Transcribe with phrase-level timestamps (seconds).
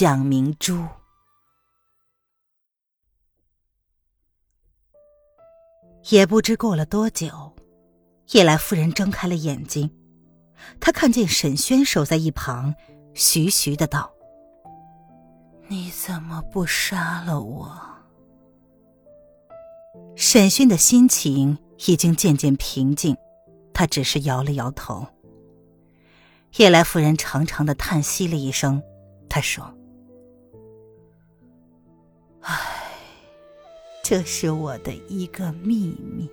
[0.00, 0.86] 蒋明珠，
[6.08, 7.52] 也不知过了多久，
[8.30, 9.90] 叶来夫人睁开了眼睛，
[10.78, 12.72] 她看见沈轩守在一旁，
[13.12, 14.08] 徐徐的道
[15.66, 17.76] ：“你怎么不杀了我？”
[20.14, 23.16] 沈轩的心情已经渐渐平静，
[23.74, 25.04] 他只是摇了摇头。
[26.58, 28.80] 叶来夫人长长的叹息了一声，
[29.28, 29.74] 她说。
[32.48, 32.56] 唉，
[34.02, 36.30] 这是我的一个秘密。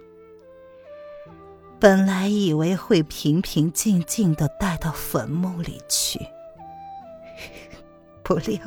[1.77, 6.17] 本来以为会平平静静的带到坟墓里去，
[8.23, 8.57] 不料，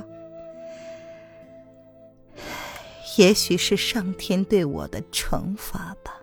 [3.17, 6.15] 也许是上天对我的惩罚吧。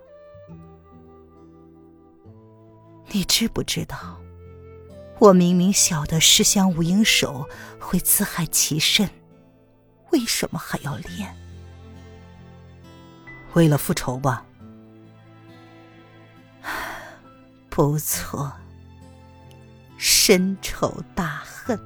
[3.08, 4.22] 你知不知道，
[5.18, 9.10] 我明明晓得尸香无影手会自害其身。
[10.12, 11.36] 为什么还要练？
[13.54, 14.46] 为了复仇吧。
[17.70, 18.54] 不错，
[19.98, 21.78] 深仇大恨。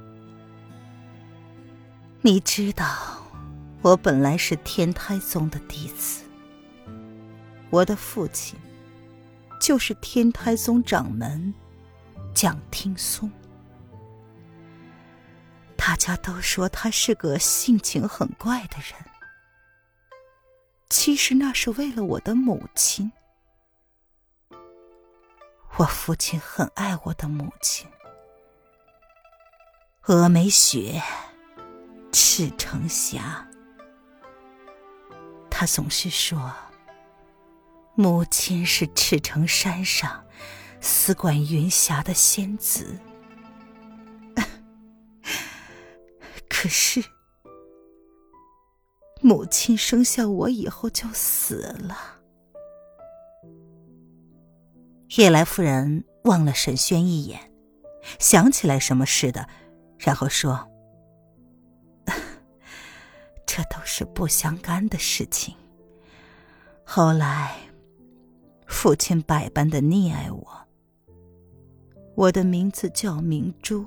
[2.22, 2.86] 你知道，
[3.82, 6.22] 我本来是天台宗的弟子，
[7.70, 8.56] 我的父亲
[9.60, 11.52] 就是天台宗掌门
[12.32, 13.28] 蒋听松。
[15.82, 18.92] 大家都说他是个性情很怪的人，
[20.90, 23.10] 其实那是为了我的母亲。
[25.78, 27.88] 我父亲很爱我的母亲，
[30.04, 31.02] 峨眉雪，
[32.12, 33.48] 赤城霞。
[35.50, 36.52] 他总是说，
[37.94, 40.22] 母亲是赤城山上
[40.82, 43.00] 司管云霞的仙子。
[46.62, 47.02] 可是，
[49.22, 51.96] 母亲生下我以后就死了。
[55.16, 57.50] 叶来夫人望了沈轩一眼，
[58.18, 59.48] 想起来什么似的，
[59.96, 60.70] 然后说
[63.46, 65.56] ：“这都是不相干的事情。
[66.84, 67.56] 后来，
[68.66, 70.46] 父亲百般的溺爱我，
[72.16, 73.86] 我的名字叫明珠。”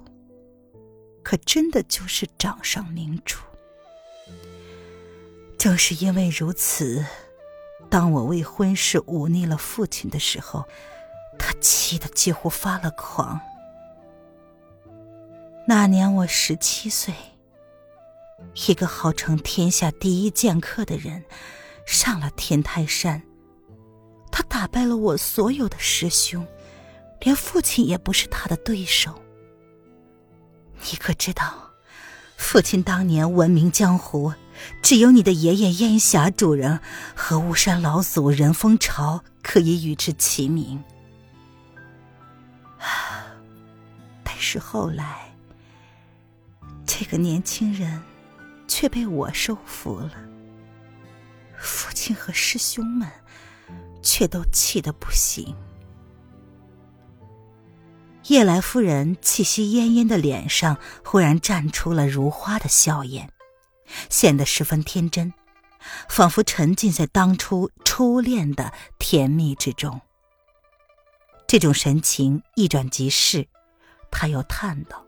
[1.24, 3.40] 可真的就是掌上明珠。
[5.58, 7.06] 正是因为如此，
[7.90, 10.66] 当我为婚事忤逆了父亲的时候，
[11.40, 13.40] 他气得几乎发了狂。
[15.66, 17.14] 那年我十七岁，
[18.68, 21.24] 一个号称天下第一剑客的人
[21.86, 23.24] 上了天台山，
[24.30, 26.46] 他打败了我所有的师兄，
[27.22, 29.23] 连父亲也不是他的对手。
[30.92, 31.72] 你可知道，
[32.38, 34.34] 父亲当年闻名江湖，
[34.82, 36.80] 只有你的爷爷烟霞主人
[37.16, 40.84] 和巫山老祖任风潮可以与之齐名。
[44.24, 45.34] 但是后来，
[46.86, 48.04] 这个年轻人
[48.68, 50.12] 却被我收服了，
[51.58, 53.10] 父亲和师兄们
[54.02, 55.56] 却都气得不行。
[58.28, 63.30] 叶来夫人气息奄奄的脸上忽然绽出了如花的笑颜，
[64.10, 65.34] 显得十分天真，
[66.08, 70.00] 仿佛沉浸在当初初恋的甜蜜之中。
[71.46, 73.50] 这种神情一转即逝，
[74.10, 75.06] 他又叹道：“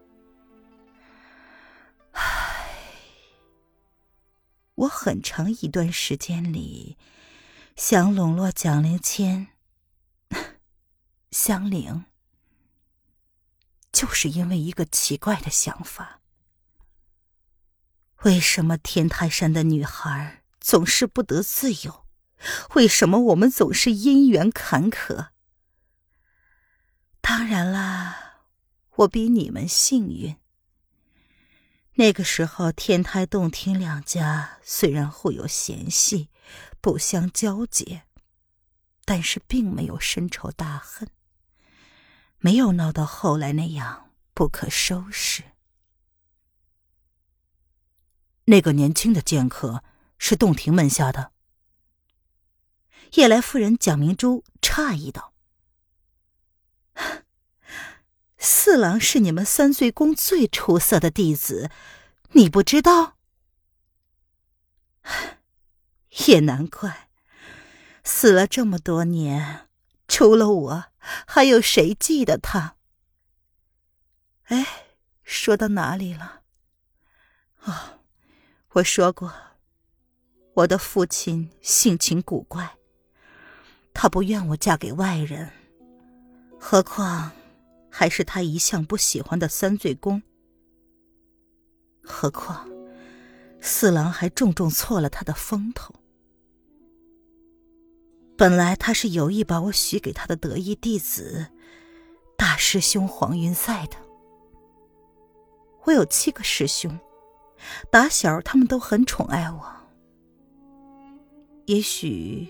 [2.12, 2.22] 唉，
[4.75, 6.98] 我很长一段时间里
[7.78, 9.48] 想笼络蒋灵谦，
[11.31, 12.04] 香菱。”
[13.95, 16.19] 就是因为一个奇怪的想法：
[18.24, 22.06] 为什么天台山的女孩总是不得自由？
[22.74, 25.30] 为什么我们总是姻缘坎坷？
[27.21, 28.42] 当然啦，
[28.97, 30.36] 我比你们幸运。
[31.94, 36.27] 那个时候，天台洞庭两家虽然互有嫌隙，
[36.81, 38.03] 不相交结，
[39.06, 41.07] 但是并没有深仇大恨。
[42.45, 45.45] 没有闹到后来那样不可收拾。
[48.44, 49.83] 那个年轻的剑客
[50.19, 51.31] 是洞庭门下的。
[53.13, 55.33] 夜来夫人蒋明珠诧异道
[58.38, 61.71] ：“四郎是你们三岁宫最出色的弟子，
[62.33, 63.18] 你不知道？
[66.27, 67.09] 也难怪，
[68.03, 69.64] 死了这么多年，
[70.15, 70.85] 除了我，
[71.27, 72.77] 还有谁记得他？
[74.44, 74.65] 哎，
[75.25, 76.44] 说到哪里了？
[77.65, 78.00] 哦。”
[78.75, 79.33] 我说过，
[80.53, 82.77] 我的父亲性情古怪，
[83.94, 85.51] 他不愿我嫁给外人，
[86.57, 87.33] 何况
[87.91, 90.23] 还是他一向不喜欢的三岁宫。
[92.01, 92.69] 何况
[93.59, 95.94] 四郎还重重错了他的风头。
[98.38, 101.48] 本来他是有意把我许给他的得意弟子，
[102.38, 103.96] 大师兄黄云赛的。
[105.84, 107.00] 我有七个师兄。
[107.90, 109.66] 打小，他们都很宠爱我。
[111.66, 112.48] 也许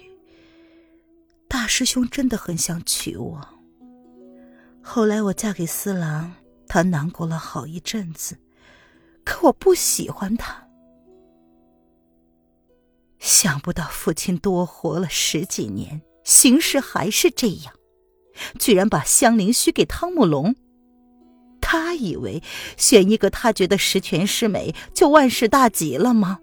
[1.48, 3.48] 大师兄真的很想娶我。
[4.82, 6.34] 后来我嫁给四郎，
[6.68, 8.38] 他难过了好一阵子，
[9.24, 10.65] 可我不喜欢他。
[13.20, 17.74] 想不到父亲多活了十几年，形势还是这样，
[18.60, 20.56] 居然把香菱许给汤姆龙。
[21.62, 22.44] 他以为
[22.78, 26.40] 选一个他觉得十全十美就万事大吉了吗？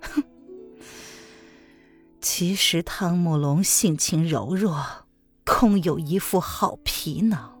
[0.00, 0.24] 哼！
[2.20, 5.06] 其实汤姆龙性情柔弱，
[5.44, 7.56] 空有一副好皮囊。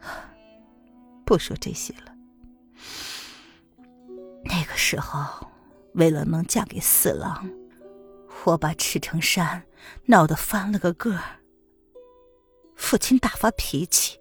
[1.24, 2.14] 不说这些了。
[4.44, 5.48] 那个时候，
[5.98, 7.50] 为了能嫁给四郎，
[8.44, 9.64] 我把赤城山
[10.04, 11.40] 闹得翻了个个儿。
[12.76, 14.16] 父亲大发脾气，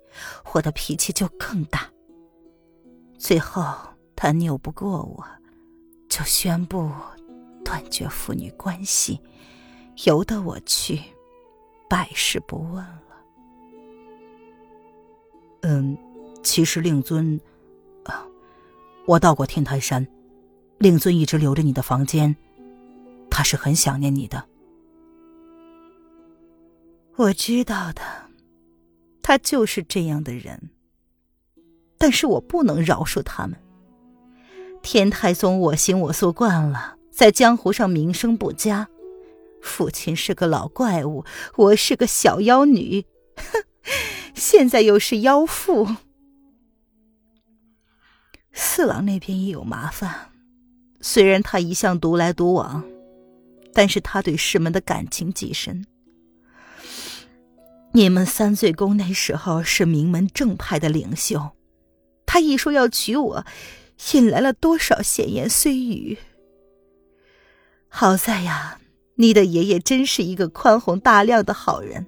[0.54, 1.88] 我的脾气就更大。
[3.20, 3.64] 最后
[4.16, 5.24] 他拗不过我，
[6.10, 6.92] 就宣布
[7.64, 9.22] 断绝父女关系，
[10.06, 11.00] 由得我去，
[11.88, 13.04] 百事不问了。
[15.62, 15.96] 嗯，
[16.42, 17.40] 其实令尊，
[18.06, 18.26] 啊，
[19.06, 20.08] 我到过天台山，
[20.78, 22.36] 令尊一直留着你的房间，
[23.30, 24.48] 他是很想念你的。
[27.16, 28.02] 我知道的。
[29.22, 30.70] 他就是这样的人，
[31.98, 33.60] 但是我不能饶恕他们。
[34.82, 38.88] 天太宗我行我素惯了，在江湖上名声不佳。
[39.62, 41.26] 父亲是个老怪物，
[41.58, 43.66] 我是个小妖女，哼，
[44.34, 45.98] 现在又是妖妇。
[48.54, 50.27] 四郎那边也有麻烦，
[51.10, 52.84] 虽然他一向独来独往，
[53.74, 55.86] 但是他对师门的感情极深。
[57.94, 61.52] 你们三岁宫那时候是名门正派的领袖，
[62.26, 63.46] 他一说要娶我，
[64.12, 66.18] 引来了多少闲言碎语。
[67.88, 68.82] 好在呀，
[69.16, 72.06] 你的爷爷真是一个宽宏大量的好人，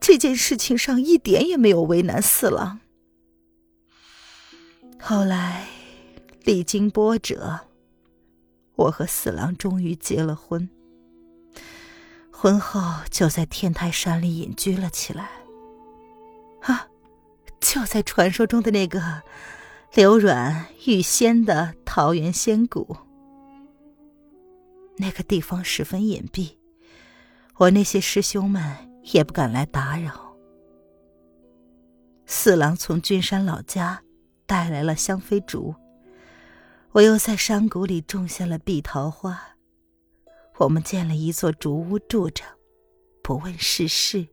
[0.00, 2.80] 这件事情上一点也没有为难四郎。
[5.00, 5.68] 后来，
[6.42, 7.60] 历经波折，
[8.76, 10.68] 我和四郎终于结了婚。
[12.30, 12.80] 婚后
[13.10, 15.30] 就在天台山里隐居了起来。
[16.62, 16.88] 啊，
[17.60, 19.22] 就在传说中的那个
[19.94, 22.96] 流软欲仙的桃源仙谷。
[24.96, 26.56] 那个地方十分隐蔽，
[27.56, 28.62] 我那些师兄们
[29.12, 30.36] 也不敢来打扰。
[32.26, 34.02] 四郎从君山老家
[34.46, 35.74] 带来了香妃竹，
[36.94, 39.56] 我又在山谷里种下了碧桃花。
[40.58, 42.44] 我们建了一座竹屋住着，
[43.20, 44.24] 不问世事，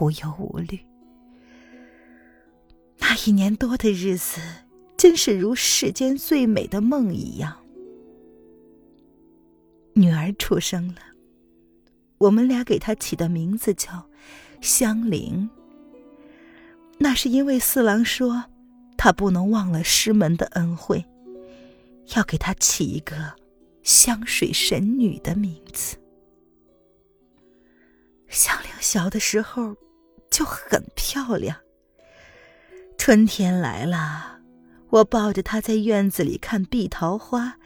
[0.00, 0.80] 无忧无虑。
[2.96, 4.40] 那一年多的日子，
[4.96, 7.54] 真是如世间最美的梦一样。
[9.92, 11.02] 女儿出生了，
[12.16, 14.08] 我们俩给她起的名字叫
[14.62, 15.50] 香菱。
[16.96, 18.44] 那是因为四郎说，
[18.96, 21.04] 他不能忘了师门的恩惠，
[22.14, 23.34] 要给她起一个。
[23.82, 25.96] 香水神女的名字。
[28.26, 29.76] 香菱小的时候
[30.28, 31.56] 就很漂亮。
[32.98, 34.40] 春天来了，
[34.90, 37.58] 我抱着她在院子里看碧桃花，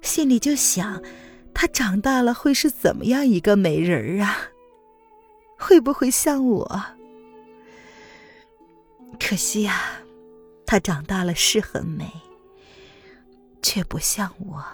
[0.00, 1.02] 心里就想，
[1.52, 4.50] 她长大了会是怎么样一个美人儿啊？
[5.58, 6.82] 会不会像我？
[9.18, 10.04] 可惜呀，
[10.64, 12.08] 她长大了是很美，
[13.64, 14.64] 却不像我。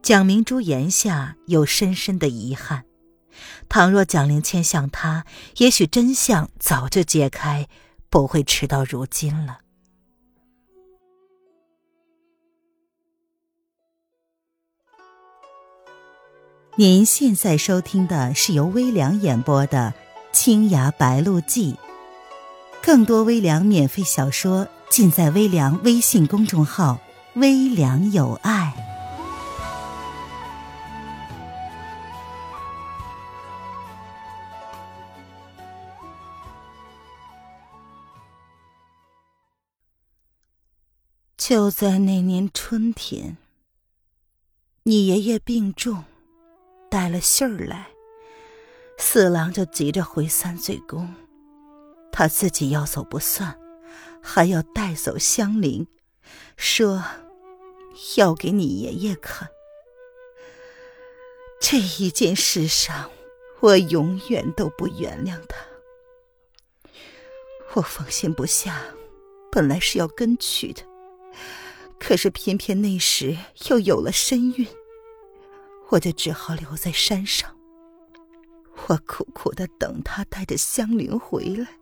[0.00, 2.86] 蒋明珠檐下有深深的遗憾，
[3.68, 5.26] 倘若蒋灵谦像他，
[5.58, 7.68] 也许真相早就揭开，
[8.08, 9.58] 不会迟到如今了。
[16.76, 19.92] 您现在收听的是由微凉演播的
[20.32, 21.76] 青崖白鹿记，
[22.82, 24.68] 更多微凉免费小说。
[24.90, 26.98] 尽在微凉微信公众号
[27.36, 28.72] “微凉有爱”。
[41.36, 43.36] 就在那年春天，
[44.84, 46.04] 你爷爷病重。
[46.88, 47.88] 带了信儿来，
[48.96, 51.12] 四郎就急着回三嘴宫，
[52.12, 53.58] 他自己要走不算，
[54.28, 55.86] 还要带走香菱，
[56.56, 57.02] 说
[58.16, 59.48] 要给你爷爷看。
[61.60, 63.08] 这一件事上，
[63.60, 65.56] 我永远都不原谅他。
[67.74, 68.82] 我放心不下，
[69.52, 70.82] 本来是要跟去的，
[72.00, 74.66] 可是偏偏那时又有了身孕。
[75.90, 77.56] 我就只好留在山上。
[78.88, 81.78] 我苦苦的等他带着香菱回来，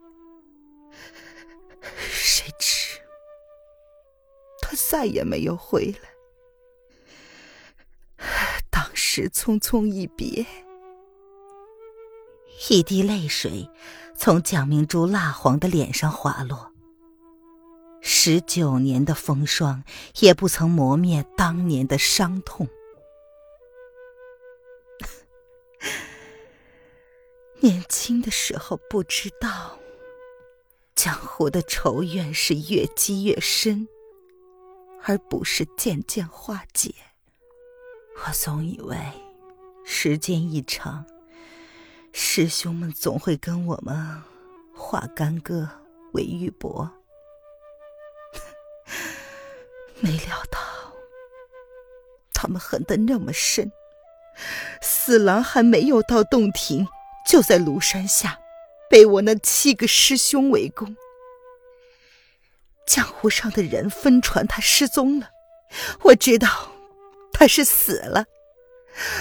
[2.44, 3.00] 谁知
[4.60, 6.10] 他再也没有回来。
[8.70, 10.44] 当时匆匆一别，
[12.68, 13.70] 一滴泪水
[14.14, 16.70] 从蒋明珠蜡黄的脸上滑落。
[18.02, 19.82] 十九年的风霜
[20.20, 22.68] 也不曾磨灭当年的伤痛。
[27.60, 29.78] 年轻的时候不知道，
[30.94, 33.88] 江湖的仇怨是越积越深，
[35.02, 36.94] 而不是渐渐化解。
[38.24, 38.96] 我总以为
[39.84, 41.04] 时间一长，
[42.12, 44.22] 师兄们总会跟我们
[44.74, 45.68] 化干戈
[46.12, 46.88] 为玉帛，
[50.00, 50.58] 没料到
[52.32, 53.70] 他们狠得那么深。
[54.80, 56.86] 四郎还没有到洞庭。
[57.26, 58.38] 就在庐山下，
[58.88, 60.96] 被我那七个师兄围攻。
[62.86, 65.30] 江湖上的人分传他失踪了，
[66.02, 66.72] 我知道
[67.32, 68.26] 他是死了，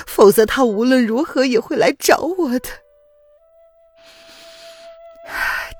[0.05, 2.69] 否则他无论如何也会来找我的。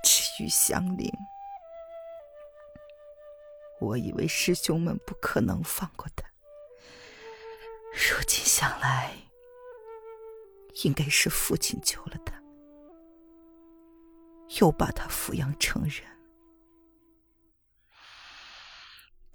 [0.03, 1.11] 至于香菱，
[3.79, 6.25] 我以为师兄们不可能放过他，
[7.91, 9.11] 如今想来。
[10.83, 12.32] 应该是父亲救了他，
[14.59, 16.03] 又把他抚养成人。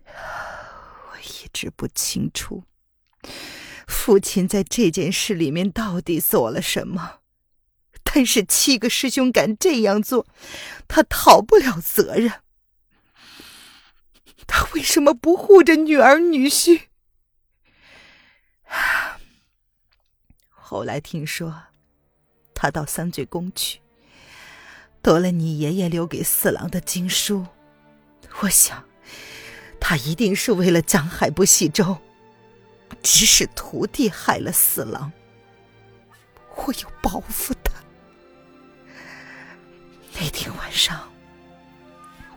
[1.12, 2.64] 我一直不清楚，
[3.87, 7.20] 父亲在这件事里面到底做了什么。
[8.10, 10.26] 但是七个师兄敢这样做，
[10.88, 12.42] 他逃不了责任。
[14.46, 16.84] 他为什么不护着女儿女婿？
[20.48, 21.64] 后来听说，
[22.54, 23.80] 他到三醉宫去，
[25.09, 27.47] 得了你爷爷留给四郎的经书。
[28.41, 28.85] 我想，
[29.81, 31.97] 他一定是为了江海不系舟，
[33.03, 35.11] 指使徒弟害了四郎。
[36.57, 37.73] 我要报复他。
[40.21, 41.11] 那天晚上，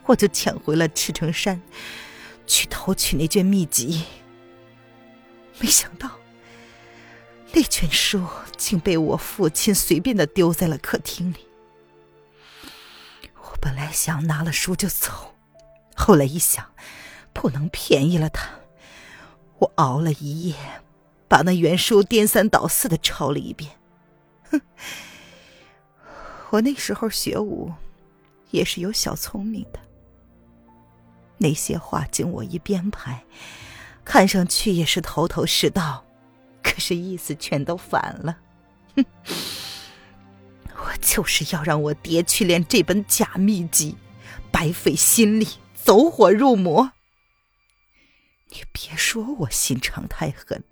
[0.05, 1.61] 我就潜回了赤城山，
[2.47, 4.05] 去偷取那卷秘籍。
[5.59, 6.09] 没想到。
[7.51, 8.25] 那卷书
[8.55, 11.50] 竟被我父亲随便的丢在了客厅里。
[13.61, 15.35] 本来想拿了书就走，
[15.95, 16.65] 后来一想，
[17.31, 18.49] 不能便宜了他，
[19.59, 20.55] 我熬了一夜，
[21.27, 23.71] 把那原书颠三倒四的抄了一遍。
[24.49, 24.59] 哼，
[26.49, 27.71] 我那时候学武，
[28.49, 29.79] 也是有小聪明的。
[31.37, 33.23] 那些话经我一编排，
[34.03, 36.03] 看上去也是头头是道。
[36.63, 38.37] 可是意思全都反了，
[38.95, 39.05] 哼！
[40.83, 43.95] 我就是要让我爹去练这本假秘籍，
[44.51, 46.91] 白费心力，走火入魔。
[48.49, 50.63] 你别说我心肠太狠，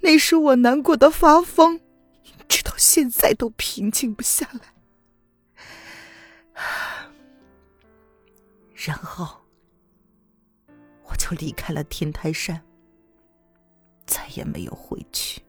[0.00, 1.80] 那时我难过的发疯，
[2.48, 4.74] 直到现在都平静不下来。
[8.74, 9.44] 然后
[11.04, 12.62] 我就离开了天台山。
[14.06, 15.40] 再也没有回去。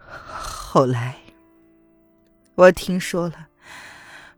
[0.00, 1.20] 后来，
[2.54, 3.48] 我听说了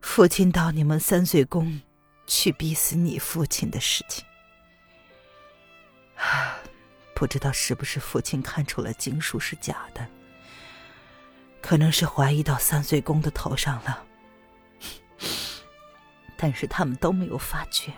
[0.01, 1.81] 父亲到你们三岁宫
[2.25, 4.25] 去逼死你父亲的事情。
[7.13, 10.07] 不知道是不是父亲看出了经书是假的，
[11.61, 14.03] 可能是怀疑到三岁宫的头上了。
[16.37, 17.91] 但是他们都没有发觉，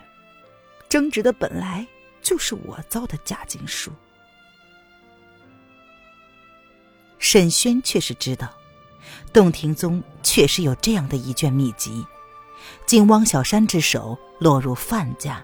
[0.88, 1.86] 争执的本来。
[2.22, 3.92] 就是我造的假经书。
[7.18, 8.54] 沈轩却是知道，
[9.32, 12.06] 洞庭宗确实有这样的一卷秘籍，
[12.86, 15.44] 经汪小山之手落入范家。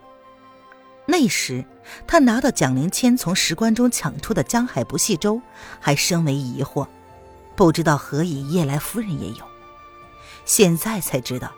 [1.07, 1.63] 那时，
[2.07, 5.39] 他拿到蒋灵谦从石棺中抢出的江海不系舟，
[5.79, 6.87] 还深为疑惑，
[7.55, 9.45] 不知道何以叶来夫人也有。
[10.45, 11.51] 现在才知道，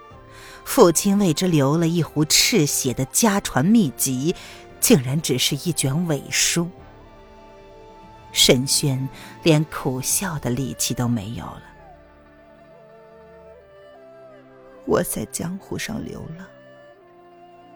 [0.66, 4.36] 父亲为之留了一壶赤血的家传秘籍，
[4.82, 6.70] 竟然只是一卷伪书。
[8.34, 9.08] 沈轩
[9.44, 11.64] 连苦笑的力气都没有了。
[14.88, 16.48] 我在江湖上流浪，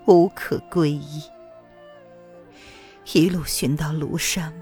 [0.08, 1.22] 无可归依。
[3.14, 4.54] 一路寻到庐山，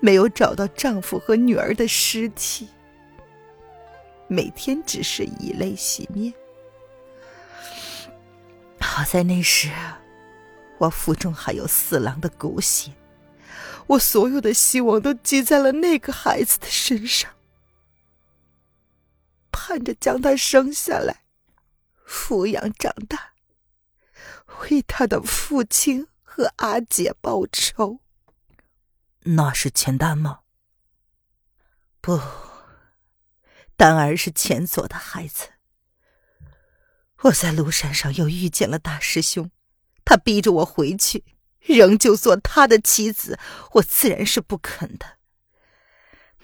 [0.00, 2.68] 没有找到丈夫和女儿的尸体，
[4.26, 6.34] 每天只是以泪洗面。
[8.80, 9.70] 好在那时，
[10.78, 12.90] 我腹中还有四郎的骨血，
[13.86, 17.30] 我所有的希望都寄在了那个孩子的身上，
[19.52, 21.21] 盼着将他生下来，
[22.06, 23.32] 抚养长大，
[24.60, 26.08] 为他的父亲。
[26.34, 28.00] 和阿姐报仇，
[29.24, 30.40] 那是钱丹吗？
[32.00, 32.18] 不，
[33.76, 35.50] 丹儿是钱佐的孩子。
[37.24, 39.50] 我在庐山上又遇见了大师兄，
[40.06, 41.22] 他逼着我回去，
[41.60, 43.38] 仍旧做他的妻子，
[43.72, 45.18] 我自然是不肯的。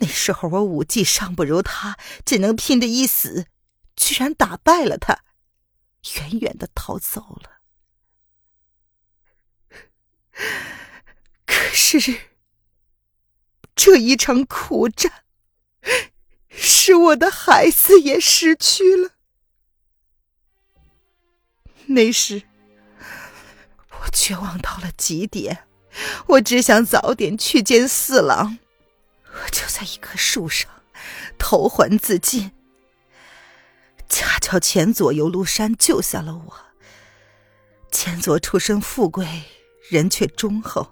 [0.01, 1.97] 那时候我武技尚不如他，
[2.27, 3.47] 只能拼着一死，
[3.97, 5.25] 居然打败了他，
[6.17, 7.59] 远远的逃走了。
[11.45, 11.99] 可是，
[13.75, 15.25] 这一场苦战，
[16.49, 19.13] 使我的孩子也失去了。
[21.87, 22.43] 那时，
[24.01, 25.67] 我绝望到了极点，
[26.27, 28.59] 我只想早点去见四郎。
[29.25, 30.71] 我就在一棵树上
[31.39, 32.53] 投环自尽。
[34.09, 36.55] 恰巧前左游庐山救下了我。
[37.91, 39.27] 前左出身富贵。
[39.91, 40.87] 人却忠厚，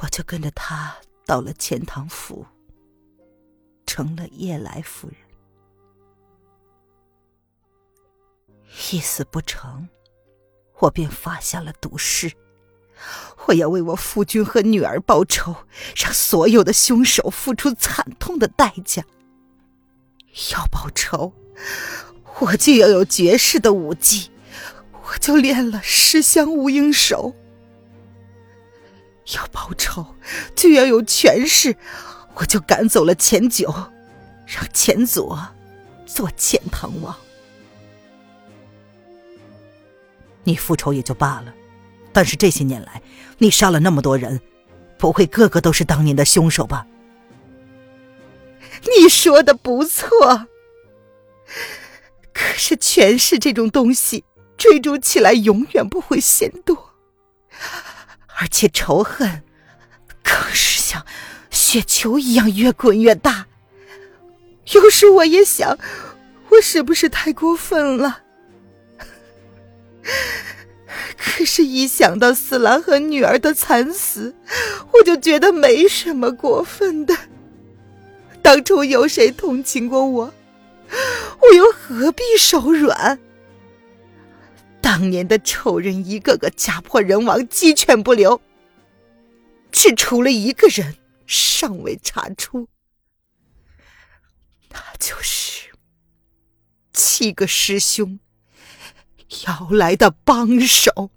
[0.00, 0.96] 我就跟着他
[1.26, 2.46] 到了钱塘府，
[3.84, 5.16] 成了叶来夫人。
[8.90, 9.86] 一死不成，
[10.78, 12.32] 我便发下了毒誓，
[13.44, 15.54] 我要为我夫君和女儿报仇，
[15.94, 19.04] 让所有的凶手付出惨痛的代价。
[20.52, 21.34] 要报仇，
[22.40, 24.30] 我就要有绝世的武技。
[25.06, 27.34] 我就练了十香无影手，
[29.36, 30.16] 要报仇
[30.56, 31.76] 就要有权势，
[32.36, 33.72] 我就赶走了钱九，
[34.46, 35.38] 让钱左
[36.06, 37.14] 做钱塘王。
[40.42, 41.54] 你复仇也就罢了，
[42.12, 43.02] 但是这些年来
[43.38, 44.40] 你杀了那么多人，
[44.98, 46.86] 不会个个都是当年的凶手吧？
[48.82, 50.48] 你说的不错，
[52.32, 54.24] 可是权势这种东西。
[54.56, 56.94] 追逐起来永远不会嫌多，
[58.38, 59.42] 而且仇恨
[60.22, 61.04] 更是像
[61.50, 63.46] 雪球一样越滚越大。
[64.72, 65.76] 有时我也想，
[66.50, 68.22] 我是不是太过分了？
[71.18, 74.36] 可是，一想到四郎和女儿的惨死，
[74.92, 77.14] 我就觉得没什么过分的。
[78.40, 80.32] 当初有谁同情过我？
[81.40, 83.18] 我又何必手软？
[84.80, 88.40] 当年的仇人一个个家破人亡，鸡犬不留，
[89.72, 92.68] 只除了一个人尚未查出，
[94.70, 95.70] 那就是
[96.92, 98.20] 七个师兄
[99.46, 101.10] 要来的帮手。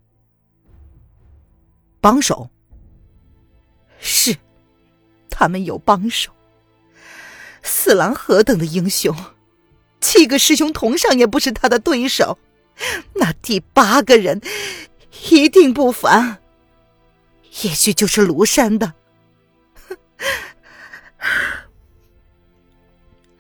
[2.00, 2.50] 帮手
[4.00, 4.38] 是
[5.30, 6.32] 他们有帮手。
[7.64, 9.14] 四郎何等的英雄，
[10.08, 12.40] 七个师兄同上也不是他的对手。
[13.16, 14.40] 那第八个人
[15.30, 16.38] 一定不凡，
[17.64, 18.94] 也许就是庐山的。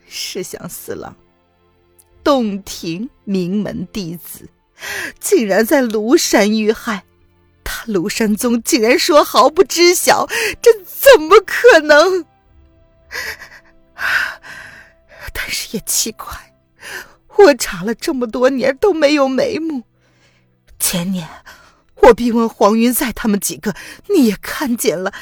[0.09, 1.15] 是想，四郎，
[2.21, 4.49] 洞庭名门弟子，
[5.21, 7.05] 竟然在庐山遇害，
[7.63, 10.27] 他庐山宗竟然说毫不知晓，
[10.61, 12.25] 这怎么可能？
[15.33, 16.46] 但是也奇怪。
[17.37, 19.83] 我查了这么多年都没有眉目。
[20.79, 21.27] 前年
[21.95, 23.75] 我逼问黄云在他们几个，
[24.09, 25.13] 你也看见了，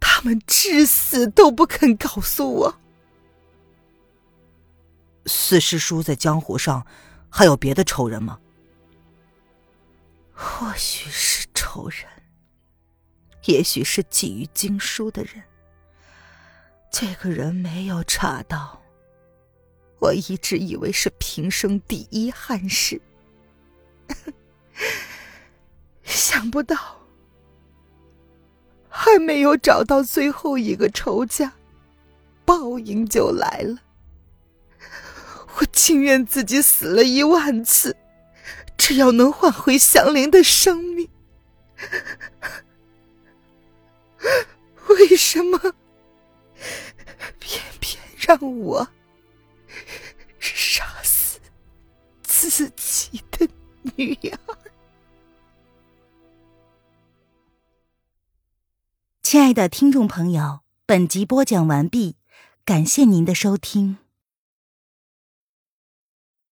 [0.00, 2.80] 他们至死都不肯告诉我。
[5.26, 6.86] 四师叔在江湖上
[7.28, 8.38] 还有别的仇人吗？
[10.32, 12.06] 或许是仇人，
[13.44, 15.42] 也许是觊觎经书的人。
[16.90, 18.80] 这个人没有查到。
[20.00, 23.00] 我一直以为是平生第一憾事，
[26.04, 26.76] 想不到
[28.88, 31.52] 还没有找到最后一个仇家，
[32.44, 33.78] 报应就来了。
[35.56, 37.96] 我情愿自己死了一万次，
[38.76, 41.10] 只要能换回祥林的生命。
[44.88, 45.58] 为什么
[47.38, 48.88] 偏偏让我？
[52.38, 53.48] 自己的
[53.96, 54.38] 女儿。
[59.20, 62.14] 亲爱的听众朋友，本集播讲完毕，
[62.64, 63.98] 感谢您的收听。